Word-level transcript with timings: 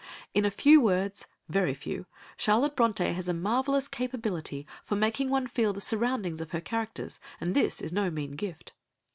In 0.33 0.45
a 0.45 0.49
few 0.49 0.81
words, 0.81 1.27
very 1.47 1.75
few, 1.75 2.07
Charlotte 2.35 2.75
Brontë 2.75 3.13
has 3.13 3.27
a 3.29 3.35
marvellous 3.35 3.87
capability 3.87 4.65
for 4.83 4.95
making 4.95 5.29
one 5.29 5.45
feel 5.45 5.73
the 5.73 5.79
surroundings 5.79 6.41
of 6.41 6.49
her 6.53 6.59
characters, 6.61 7.19
and 7.39 7.53
this 7.55 7.79
is 7.81 7.93
no 7.93 8.09
mean 8.09 8.31
gift. 8.31 8.73